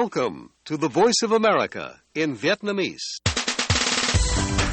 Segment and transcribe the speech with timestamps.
[0.00, 3.06] Welcome to the Voice of America in Vietnamese.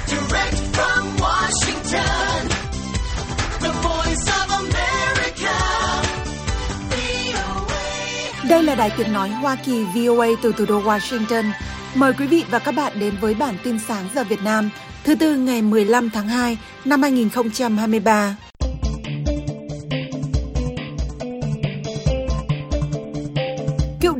[0.07, 2.47] Direct from Washington,
[3.59, 5.55] the voice of America,
[6.89, 8.49] VOA.
[8.49, 11.51] Đây là đài tiếng nói Hoa Kỳ VOA từ thủ đô Washington.
[11.95, 14.69] Mời quý vị và các bạn đến với bản tin sáng giờ Việt Nam,
[15.03, 18.35] thứ tư ngày 15 tháng 2 năm 2023.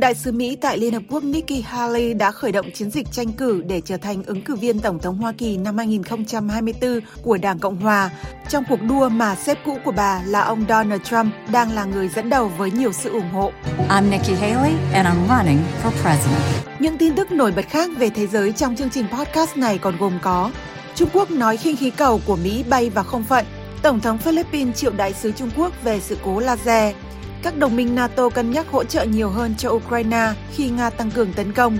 [0.00, 3.32] Đại sứ Mỹ tại Liên Hợp Quốc Nikki Haley đã khởi động chiến dịch tranh
[3.32, 7.58] cử để trở thành ứng cử viên Tổng thống Hoa Kỳ năm 2024 của Đảng
[7.58, 8.10] Cộng Hòa,
[8.48, 12.08] trong cuộc đua mà sếp cũ của bà là ông Donald Trump đang là người
[12.08, 13.52] dẫn đầu với nhiều sự ủng hộ.
[13.88, 16.42] I'm Nikki Haley, and I'm running for president.
[16.78, 19.96] Những tin tức nổi bật khác về thế giới trong chương trình podcast này còn
[19.96, 20.50] gồm có
[20.94, 23.44] Trung Quốc nói khinh khí cầu của Mỹ bay vào không phận,
[23.82, 26.94] Tổng thống Philippines triệu đại sứ Trung Quốc về sự cố laser,
[27.42, 31.10] các đồng minh NATO cân nhắc hỗ trợ nhiều hơn cho Ukraine khi Nga tăng
[31.10, 31.78] cường tấn công.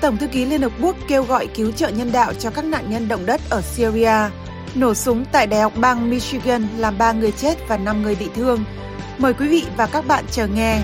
[0.00, 2.90] Tổng thư ký Liên Hợp Quốc kêu gọi cứu trợ nhân đạo cho các nạn
[2.90, 4.16] nhân động đất ở Syria.
[4.74, 8.28] Nổ súng tại Đại học bang Michigan làm 3 người chết và 5 người bị
[8.34, 8.64] thương.
[9.18, 10.78] Mời quý vị và các bạn chờ nghe.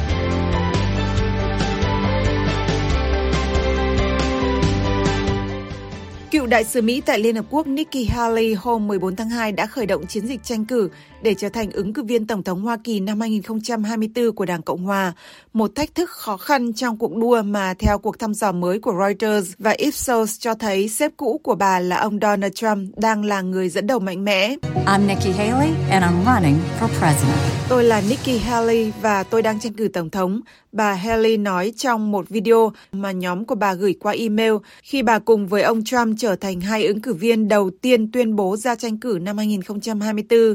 [6.49, 9.87] Đại sứ Mỹ tại Liên Hợp Quốc Nikki Haley hôm 14 tháng 2 đã khởi
[9.87, 10.89] động chiến dịch tranh cử
[11.23, 14.85] để trở thành ứng cử viên Tổng thống Hoa Kỳ năm 2024 của Đảng Cộng
[14.85, 15.13] Hòa,
[15.53, 18.95] một thách thức khó khăn trong cuộc đua mà theo cuộc thăm dò mới của
[18.99, 23.41] Reuters và Ipsos cho thấy sếp cũ của bà là ông Donald Trump đang là
[23.41, 24.55] người dẫn đầu mạnh mẽ.
[24.87, 27.59] I'm Nikki Haley, and I'm running for president.
[27.69, 30.41] Tôi là Nikki Haley và tôi đang tranh cử Tổng thống,
[30.73, 35.19] bà Haley nói trong một video mà nhóm của bà gửi qua email khi bà
[35.19, 38.75] cùng với ông Trump trở thành hai ứng cử viên đầu tiên tuyên bố ra
[38.75, 40.55] tranh cử năm 2024.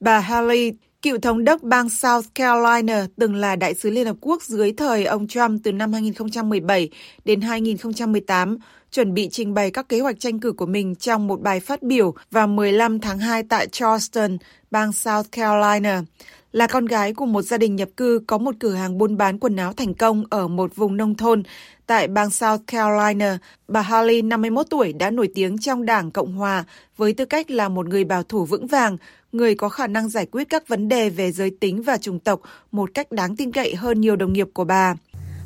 [0.00, 4.42] Bà Haley, cựu thống đốc bang South Carolina, từng là đại sứ Liên Hợp Quốc
[4.42, 6.90] dưới thời ông Trump từ năm 2017
[7.24, 8.58] đến 2018,
[8.92, 11.82] chuẩn bị trình bày các kế hoạch tranh cử của mình trong một bài phát
[11.82, 14.36] biểu vào 15 tháng 2 tại Charleston,
[14.70, 16.02] bang South Carolina.
[16.52, 19.38] Là con gái của một gia đình nhập cư có một cửa hàng buôn bán
[19.38, 21.42] quần áo thành công ở một vùng nông thôn
[21.86, 26.64] tại bang South Carolina, bà Haley, 51 tuổi, đã nổi tiếng trong Đảng Cộng Hòa
[26.96, 28.96] với tư cách là một người bảo thủ vững vàng,
[29.32, 32.40] người có khả năng giải quyết các vấn đề về giới tính và chủng tộc
[32.72, 34.94] một cách đáng tin cậy hơn nhiều đồng nghiệp của bà.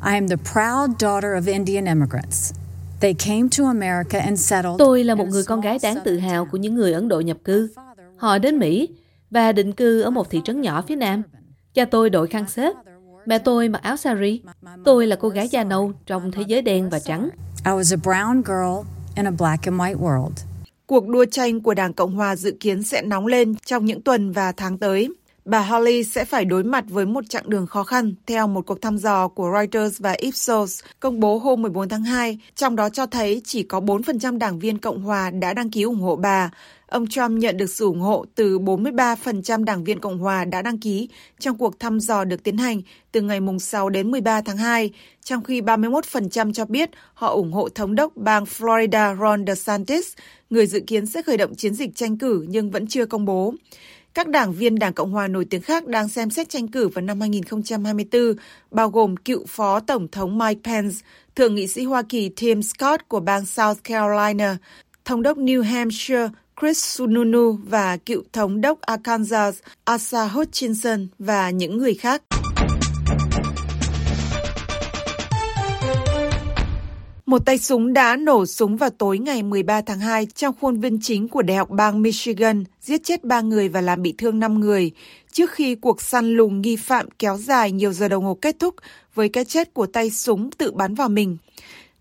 [0.06, 2.54] I am the proud daughter of Indian immigrants.
[3.00, 4.78] They came to America and settled.
[4.78, 7.36] Tôi là một người con gái đáng tự hào của những người Ấn Độ nhập
[7.44, 7.68] cư.
[8.16, 8.88] Họ đến Mỹ
[9.30, 11.22] và định cư ở một thị trấn nhỏ phía Nam.
[11.74, 12.72] Cha tôi đội khăn xếp,
[13.26, 14.42] mẹ tôi mặc áo sari.
[14.84, 17.28] Tôi là cô gái da nâu trong thế giới đen và trắng.
[17.64, 20.32] I was a brown girl in a black and white world.
[20.86, 24.32] Cuộc đua tranh của Đảng Cộng Hòa dự kiến sẽ nóng lên trong những tuần
[24.32, 25.08] và tháng tới.
[25.44, 28.82] Bà Haley sẽ phải đối mặt với một chặng đường khó khăn theo một cuộc
[28.82, 33.06] thăm dò của Reuters và Ipsos công bố hôm 14 tháng 2, trong đó cho
[33.06, 36.50] thấy chỉ có 4% đảng viên Cộng Hòa đã đăng ký ủng hộ bà.
[36.86, 40.78] Ông Trump nhận được sự ủng hộ từ 43% đảng viên Cộng Hòa đã đăng
[40.78, 41.08] ký
[41.38, 42.82] trong cuộc thăm dò được tiến hành
[43.12, 44.90] từ ngày mùng 6 đến 13 tháng 2,
[45.24, 50.12] trong khi 31% cho biết họ ủng hộ thống đốc bang Florida Ron DeSantis,
[50.50, 53.54] người dự kiến sẽ khởi động chiến dịch tranh cử nhưng vẫn chưa công bố.
[54.14, 57.02] Các đảng viên Đảng Cộng Hòa nổi tiếng khác đang xem xét tranh cử vào
[57.02, 58.34] năm 2024,
[58.70, 60.96] bao gồm cựu Phó Tổng thống Mike Pence,
[61.34, 64.56] Thượng nghị sĩ Hoa Kỳ Tim Scott của bang South Carolina,
[65.04, 66.28] Thống đốc New Hampshire
[66.60, 72.22] Chris Sununu và cựu Thống đốc Arkansas Asa Hutchinson và những người khác.
[77.26, 80.98] Một tay súng đã nổ súng vào tối ngày 13 tháng 2 trong khuôn viên
[81.00, 84.60] chính của Đại học bang Michigan, giết chết 3 người và làm bị thương 5
[84.60, 84.90] người,
[85.32, 88.74] trước khi cuộc săn lùng nghi phạm kéo dài nhiều giờ đồng hồ kết thúc
[89.14, 91.36] với cái chết của tay súng tự bắn vào mình.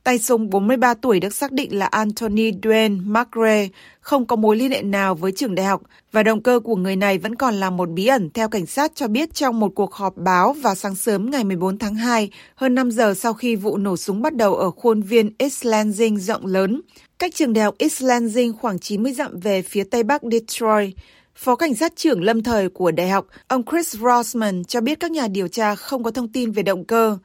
[0.05, 3.67] Tay súng 43 tuổi được xác định là Anthony Dwayne McRae,
[3.99, 6.95] không có mối liên hệ nào với trường đại học và động cơ của người
[6.95, 9.93] này vẫn còn là một bí ẩn theo cảnh sát cho biết trong một cuộc
[9.93, 13.77] họp báo vào sáng sớm ngày 14 tháng 2, hơn 5 giờ sau khi vụ
[13.77, 16.81] nổ súng bắt đầu ở khuôn viên East Lansing rộng lớn,
[17.19, 20.93] cách trường đại học East Lansing khoảng 90 dặm về phía tây bắc Detroit.
[21.35, 25.11] Phó cảnh sát trưởng lâm thời của đại học, ông Chris Rossman cho biết các
[25.11, 27.17] nhà điều tra không có thông tin về động cơ.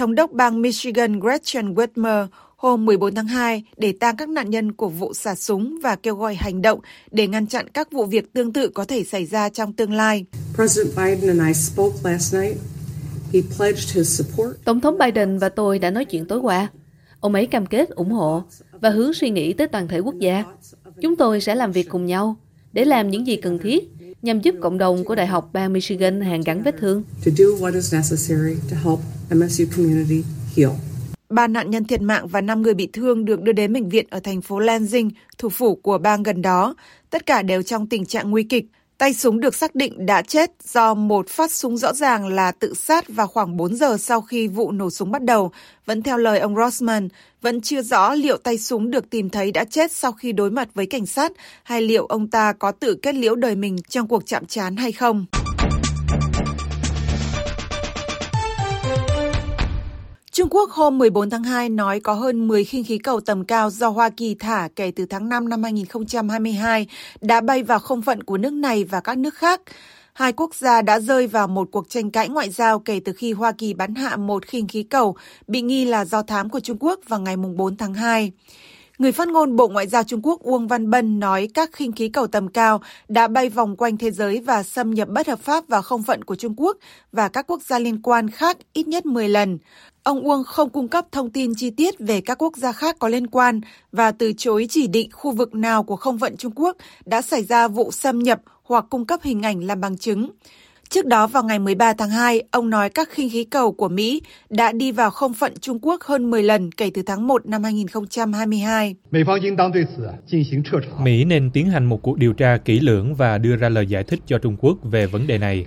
[0.00, 2.26] Thống đốc bang Michigan Gretchen Whitmer
[2.56, 6.14] hôm 14 tháng 2 để tang các nạn nhân của vụ xả súng và kêu
[6.14, 6.80] gọi hành động
[7.10, 10.24] để ngăn chặn các vụ việc tương tự có thể xảy ra trong tương lai.
[10.54, 12.56] President Biden and I spoke last night.
[13.32, 14.56] He pledged his support.
[14.64, 16.68] Tổng thống Biden và tôi đã nói chuyện tối qua.
[17.20, 18.42] Ông ấy cam kết ủng hộ
[18.72, 20.44] và hướng suy nghĩ tới toàn thể quốc gia.
[21.00, 22.36] Chúng tôi sẽ làm việc cùng nhau
[22.72, 23.88] để làm những gì cần thiết
[24.22, 27.02] nhằm giúp cộng đồng của Đại học bang Michigan hàn gắn vết thương.
[29.34, 30.24] MSU community
[30.56, 30.70] heal.
[31.28, 34.06] ba nạn nhân thiệt mạng và 5 người bị thương được đưa đến bệnh viện
[34.10, 36.74] ở thành phố Lansing, thủ phủ của bang gần đó.
[37.10, 38.64] Tất cả đều trong tình trạng nguy kịch.
[38.98, 42.74] Tay súng được xác định đã chết do một phát súng rõ ràng là tự
[42.74, 45.50] sát vào khoảng 4 giờ sau khi vụ nổ súng bắt đầu.
[45.86, 47.08] Vẫn theo lời ông Rossman,
[47.42, 50.68] vẫn chưa rõ liệu tay súng được tìm thấy đã chết sau khi đối mặt
[50.74, 54.26] với cảnh sát hay liệu ông ta có tự kết liễu đời mình trong cuộc
[54.26, 55.26] chạm trán hay không.
[60.32, 63.70] Trung Quốc hôm 14 tháng 2 nói có hơn 10 khinh khí cầu tầm cao
[63.70, 66.86] do Hoa Kỳ thả kể từ tháng 5 năm 2022
[67.20, 69.60] đã bay vào không phận của nước này và các nước khác.
[70.12, 73.32] Hai quốc gia đã rơi vào một cuộc tranh cãi ngoại giao kể từ khi
[73.32, 75.16] Hoa Kỳ bắn hạ một khinh khí cầu
[75.46, 78.32] bị nghi là do thám của Trung Quốc vào ngày 4 tháng 2.
[79.00, 82.08] Người phát ngôn Bộ Ngoại giao Trung Quốc Uông Văn Bân nói các khinh khí
[82.08, 85.68] cầu tầm cao đã bay vòng quanh thế giới và xâm nhập bất hợp pháp
[85.68, 86.76] vào không phận của Trung Quốc
[87.12, 89.58] và các quốc gia liên quan khác ít nhất 10 lần.
[90.02, 93.08] Ông Uông không cung cấp thông tin chi tiết về các quốc gia khác có
[93.08, 93.60] liên quan
[93.92, 97.44] và từ chối chỉ định khu vực nào của không phận Trung Quốc đã xảy
[97.44, 100.30] ra vụ xâm nhập hoặc cung cấp hình ảnh làm bằng chứng.
[100.90, 104.22] Trước đó vào ngày 13 tháng 2, ông nói các khinh khí cầu của Mỹ
[104.48, 107.64] đã đi vào không phận Trung Quốc hơn 10 lần kể từ tháng 1 năm
[107.64, 108.94] 2022.
[111.02, 114.04] Mỹ nên tiến hành một cuộc điều tra kỹ lưỡng và đưa ra lời giải
[114.04, 115.64] thích cho Trung Quốc về vấn đề này.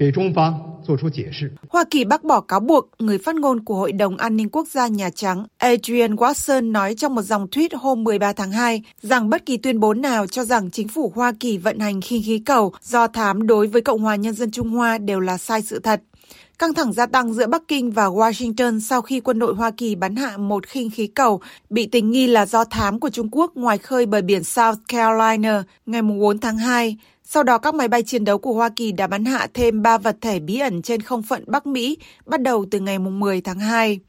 [1.70, 4.68] Hoa Kỳ bác bỏ cáo buộc, người phát ngôn của Hội đồng An ninh Quốc
[4.68, 9.30] gia Nhà Trắng Adrian Watson nói trong một dòng tweet hôm 13 tháng 2 rằng
[9.30, 12.40] bất kỳ tuyên bố nào cho rằng chính phủ Hoa Kỳ vận hành khinh khí
[12.46, 15.62] cầu do thám đối với Cộng hòa Nhân dân Trung Hoa đều đều là sai
[15.62, 16.02] sự thật.
[16.60, 19.96] Căng thẳng gia tăng giữa Bắc Kinh và Washington sau khi quân đội Hoa Kỳ
[19.96, 23.52] bắn hạ một khinh khí cầu bị tình nghi là do thám của Trung Quốc
[23.56, 26.98] ngoài khơi bờ biển South Carolina ngày 4 tháng 2.
[27.24, 29.98] Sau đó, các máy bay chiến đấu của Hoa Kỳ đã bắn hạ thêm 3
[29.98, 33.60] vật thể bí ẩn trên không phận Bắc Mỹ bắt đầu từ ngày 10 tháng
[33.60, 34.00] 2.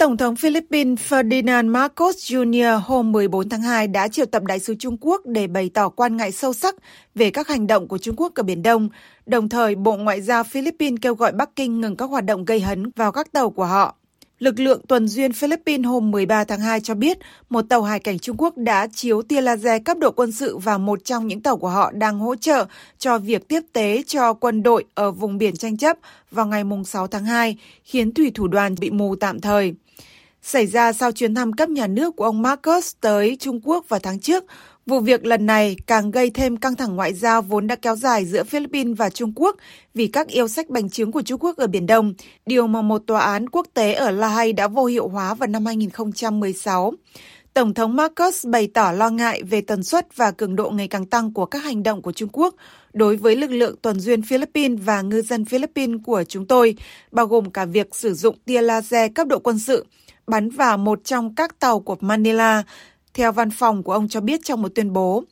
[0.00, 2.80] Tổng thống Philippines Ferdinand Marcos Jr.
[2.84, 6.16] hôm 14 tháng 2 đã triệu tập đại sứ Trung Quốc để bày tỏ quan
[6.16, 6.74] ngại sâu sắc
[7.14, 8.88] về các hành động của Trung Quốc ở Biển Đông.
[9.26, 12.60] Đồng thời, Bộ Ngoại giao Philippines kêu gọi Bắc Kinh ngừng các hoạt động gây
[12.60, 13.96] hấn vào các tàu của họ.
[14.38, 17.18] Lực lượng tuần duyên Philippines hôm 13 tháng 2 cho biết
[17.50, 20.78] một tàu hải cảnh Trung Quốc đã chiếu tia laser cấp độ quân sự vào
[20.78, 22.66] một trong những tàu của họ đang hỗ trợ
[22.98, 25.96] cho việc tiếp tế cho quân đội ở vùng biển tranh chấp
[26.30, 29.74] vào ngày 6 tháng 2, khiến thủy thủ đoàn bị mù tạm thời.
[30.42, 34.00] Xảy ra sau chuyến thăm cấp nhà nước của ông Marcos tới Trung Quốc vào
[34.00, 34.44] tháng trước,
[34.90, 38.24] Vụ việc lần này càng gây thêm căng thẳng ngoại giao vốn đã kéo dài
[38.24, 39.56] giữa Philippines và Trung Quốc
[39.94, 42.14] vì các yêu sách bành trướng của Trung Quốc ở Biển Đông,
[42.46, 45.46] điều mà một tòa án quốc tế ở La Hay đã vô hiệu hóa vào
[45.46, 46.92] năm 2016.
[47.54, 51.06] Tổng thống Marcos bày tỏ lo ngại về tần suất và cường độ ngày càng
[51.06, 52.54] tăng của các hành động của Trung Quốc
[52.92, 56.74] đối với lực lượng tuần duyên Philippines và ngư dân Philippines của chúng tôi,
[57.12, 59.84] bao gồm cả việc sử dụng tia laser cấp độ quân sự
[60.30, 62.62] bắn vào một trong các tàu của Manila,
[63.14, 65.24] theo văn phòng của ông cho biết trong một tuyên bố.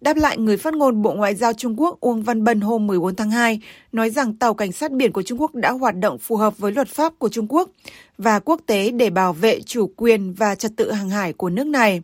[0.00, 3.16] Đáp lại, người phát ngôn Bộ Ngoại giao Trung Quốc Uông Văn Bân hôm 14
[3.16, 3.60] tháng 2
[3.92, 6.72] nói rằng tàu cảnh sát biển của Trung Quốc đã hoạt động phù hợp với
[6.72, 7.70] luật pháp của Trung Quốc
[8.18, 11.66] và quốc tế để bảo vệ chủ quyền và trật tự hàng hải của nước
[11.66, 12.02] này.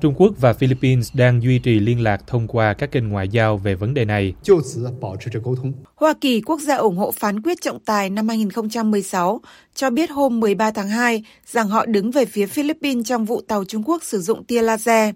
[0.00, 3.56] Trung Quốc và Philippines đang duy trì liên lạc thông qua các kênh ngoại giao
[3.56, 4.34] về vấn đề này.
[5.94, 9.40] Hoa Kỳ, quốc gia ủng hộ phán quyết trọng tài năm 2016,
[9.74, 13.64] cho biết hôm 13 tháng 2 rằng họ đứng về phía Philippines trong vụ tàu
[13.64, 15.14] Trung Quốc sử dụng tia laser.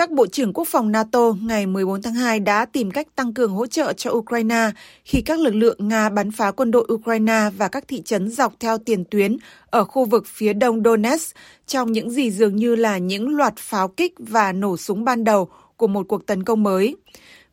[0.00, 3.52] Các bộ trưởng quốc phòng NATO ngày 14 tháng 2 đã tìm cách tăng cường
[3.52, 4.70] hỗ trợ cho Ukraine
[5.04, 8.52] khi các lực lượng Nga bắn phá quân đội Ukraine và các thị trấn dọc
[8.60, 12.98] theo tiền tuyến ở khu vực phía đông Donetsk, trong những gì dường như là
[12.98, 16.96] những loạt pháo kích và nổ súng ban đầu của một cuộc tấn công mới.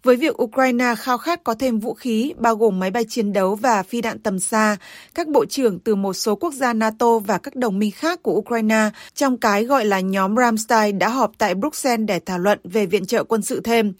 [0.07, 3.55] Với việc Ukraine khao khát có thêm vũ khí, bao gồm máy bay chiến đấu
[3.55, 4.77] và phi đạn tầm xa,
[5.15, 8.33] các bộ trưởng từ một số quốc gia NATO và các đồng minh khác của
[8.33, 12.85] Ukraine trong cái gọi là nhóm Ramstein đã họp tại Bruxelles để thảo luận về
[12.85, 13.93] viện trợ quân sự thêm.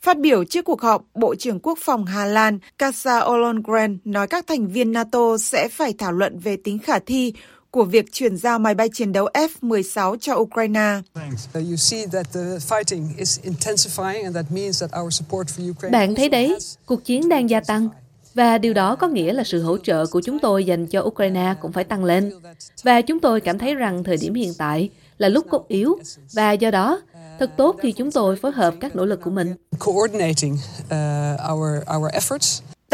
[0.00, 4.46] Phát biểu trước cuộc họp, Bộ trưởng Quốc phòng Hà Lan Kasa Ollongren nói các
[4.46, 7.32] thành viên NATO sẽ phải thảo luận về tính khả thi
[7.74, 11.00] của việc chuyển giao máy bay chiến đấu F-16 cho Ukraine.
[15.92, 17.88] Bạn thấy đấy, cuộc chiến đang gia tăng.
[18.34, 21.54] Và điều đó có nghĩa là sự hỗ trợ của chúng tôi dành cho Ukraine
[21.60, 22.32] cũng phải tăng lên.
[22.82, 25.98] Và chúng tôi cảm thấy rằng thời điểm hiện tại là lúc cốt yếu
[26.32, 27.00] và do đó
[27.38, 29.54] thật tốt khi chúng tôi phối hợp các nỗ lực của mình.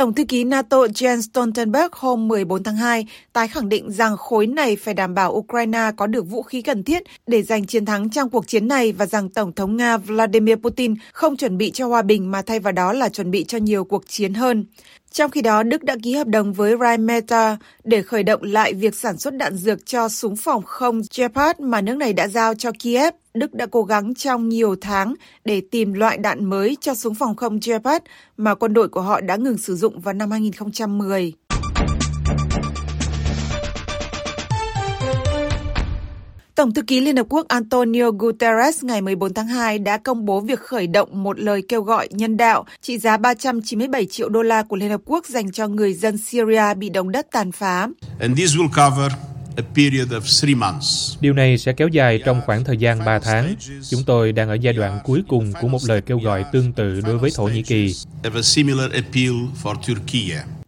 [0.01, 4.47] Tổng thư ký NATO Jens Stoltenberg hôm 14 tháng 2 tái khẳng định rằng khối
[4.47, 8.11] này phải đảm bảo Ukraine có được vũ khí cần thiết để giành chiến thắng
[8.11, 11.87] trong cuộc chiến này và rằng Tổng thống Nga Vladimir Putin không chuẩn bị cho
[11.87, 14.65] hòa bình mà thay vào đó là chuẩn bị cho nhiều cuộc chiến hơn.
[15.13, 18.95] Trong khi đó, Đức đã ký hợp đồng với Rheinmetall để khởi động lại việc
[18.95, 22.71] sản xuất đạn dược cho súng phòng không Gepard mà nước này đã giao cho
[22.79, 23.15] Kiev.
[23.35, 25.15] Đức đã cố gắng trong nhiều tháng
[25.45, 28.05] để tìm loại đạn mới cho súng phòng không Gepard
[28.37, 31.33] mà quân đội của họ đã ngừng sử dụng vào năm 2010.
[36.61, 40.41] Tổng thư ký Liên Hợp Quốc Antonio Guterres ngày 14 tháng 2 đã công bố
[40.41, 44.63] việc khởi động một lời kêu gọi nhân đạo trị giá 397 triệu đô la
[44.63, 47.89] của Liên Hợp Quốc dành cho người dân Syria bị động đất tàn phá.
[48.21, 49.13] And this will cover
[49.57, 51.17] a period of three months.
[51.21, 53.55] Điều này sẽ kéo dài trong khoảng thời gian 3 tháng.
[53.91, 57.01] Chúng tôi đang ở giai đoạn cuối cùng của một lời kêu gọi tương tự
[57.01, 57.95] đối với Thổ Nhĩ Kỳ.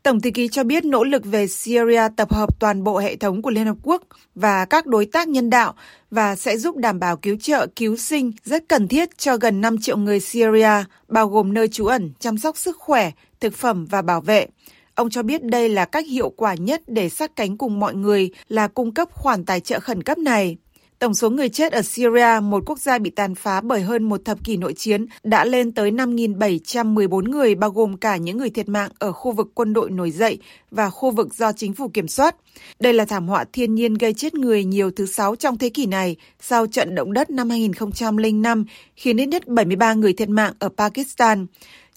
[0.02, 3.42] Tổng thư ký cho biết nỗ lực về Syria tập hợp toàn bộ hệ thống
[3.42, 4.02] của Liên Hợp Quốc
[4.34, 5.74] và các đối tác nhân đạo
[6.10, 9.76] và sẽ giúp đảm bảo cứu trợ, cứu sinh rất cần thiết cho gần 5
[9.80, 14.02] triệu người Syria, bao gồm nơi trú ẩn, chăm sóc sức khỏe, thực phẩm và
[14.02, 14.46] bảo vệ.
[14.94, 18.30] Ông cho biết đây là cách hiệu quả nhất để sát cánh cùng mọi người
[18.48, 20.56] là cung cấp khoản tài trợ khẩn cấp này.
[21.02, 24.24] Tổng số người chết ở Syria, một quốc gia bị tàn phá bởi hơn một
[24.24, 28.68] thập kỷ nội chiến, đã lên tới 5.714 người, bao gồm cả những người thiệt
[28.68, 30.38] mạng ở khu vực quân đội nổi dậy
[30.70, 32.36] và khu vực do chính phủ kiểm soát.
[32.80, 35.86] Đây là thảm họa thiên nhiên gây chết người nhiều thứ sáu trong thế kỷ
[35.86, 38.64] này sau trận động đất năm 2005,
[38.96, 41.46] khiến ít nhất 73 người thiệt mạng ở Pakistan.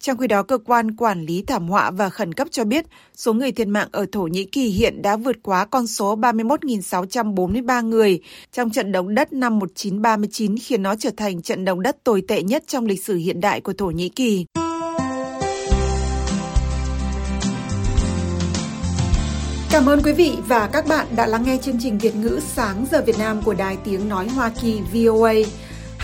[0.02, 2.86] Trong khi đó, cơ quan quản lý thảm họa và khẩn cấp cho biết
[3.16, 7.86] số người thiệt mạng ở Thổ Nhĩ Kỳ hiện đã vượt quá con số 31.643
[7.90, 8.20] người
[8.52, 12.44] trong trận động đất năm 1939 khiến nó trở thành trận động đất tồi tệ
[12.44, 14.46] nhất trong lịch sử hiện đại của Thổ Nhĩ Kỳ.
[19.75, 22.86] Cảm ơn quý vị và các bạn đã lắng nghe chương trình Việt ngữ sáng
[22.92, 25.34] giờ Việt Nam của Đài Tiếng Nói Hoa Kỳ VOA.